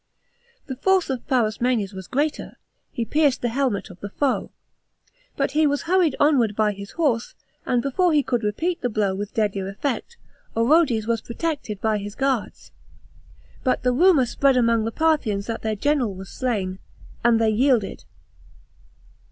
[0.65, 2.57] The force of Pharasmanes was greater;
[2.89, 4.49] he pierced the helmet of the foe.
[5.37, 7.35] But he was hurried onward by his horse,
[7.67, 10.17] and before he could repent the blow with deadlier effect,
[10.55, 12.71] Orodes was protected by his guards.
[13.63, 16.79] But the rumour spread among the Parthians that their general was slain,
[17.23, 18.05] and they yielded.